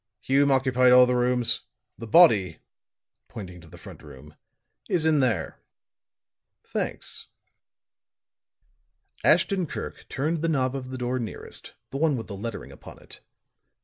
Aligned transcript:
Hume 0.21 0.49
occupied 0.49 0.93
all 0.93 1.05
the 1.05 1.13
rooms. 1.15 1.61
The 1.95 2.07
body," 2.07 2.57
pointing 3.27 3.61
to 3.61 3.67
the 3.67 3.77
front 3.77 4.01
room, 4.01 4.35
"is 4.89 5.05
in 5.05 5.19
there." 5.19 5.59
"Thanks." 6.63 7.27
Ashton 9.23 9.67
Kirk 9.67 10.07
turned 10.09 10.41
the 10.41 10.49
knob 10.49 10.75
of 10.75 10.89
the 10.89 10.97
door 10.97 11.19
nearest, 11.19 11.75
the 11.91 11.97
one 11.97 12.17
with 12.17 12.25
the 12.25 12.35
lettering 12.35 12.71
upon 12.71 12.97
it. 12.97 13.21